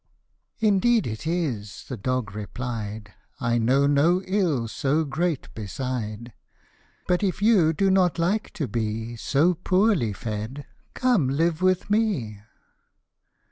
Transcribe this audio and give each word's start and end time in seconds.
"Indeed 0.69 1.05
it 1.05 1.27
is," 1.27 1.85
the 1.87 1.95
dog 1.95 2.31
replie 2.31 3.05
J; 3.05 3.11
<s 3.11 3.13
L 3.53 3.59
know 3.59 3.85
no 3.85 4.23
ill 4.23 4.67
so 4.67 5.03
great 5.05 5.53
beside; 5.53 6.33
24 7.05 7.05
But 7.07 7.21
if 7.21 7.39
you 7.43 7.71
do 7.71 7.91
not 7.91 8.17
like 8.17 8.49
to 8.53 8.67
be 8.67 9.15
So 9.15 9.53
poorly 9.53 10.11
fed, 10.11 10.65
come 10.95 11.29
live 11.29 11.61
with 11.61 11.91
me." 11.91 12.41